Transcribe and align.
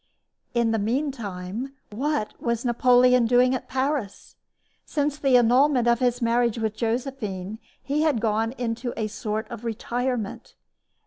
In 0.55 0.71
the 0.71 0.79
mean 0.79 1.11
time 1.11 1.75
what 1.91 2.33
was 2.41 2.65
Napoleon 2.65 3.27
doing 3.27 3.53
at 3.53 3.69
Paris. 3.69 4.35
Since 4.83 5.19
the 5.19 5.37
annulment 5.37 5.87
of 5.87 5.99
his 5.99 6.23
marriage 6.23 6.57
with 6.57 6.75
Josephine 6.75 7.59
he 7.83 8.01
had 8.01 8.19
gone 8.19 8.53
into 8.53 8.95
a 8.99 9.05
sort 9.05 9.47
of 9.51 9.63
retirement. 9.63 10.55